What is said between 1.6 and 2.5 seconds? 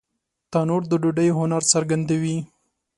څرګندوي